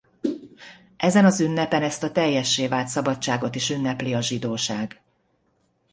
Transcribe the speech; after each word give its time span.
Ezen 0.97 1.25
az 1.25 1.39
ünnepen 1.41 1.83
ezt 1.83 2.03
a 2.03 2.11
teljessé 2.11 2.67
vált 2.67 2.87
szabadságot 2.87 3.55
is 3.55 3.69
ünnepli 3.69 4.13
a 4.13 4.21
zsidóság. 4.21 5.01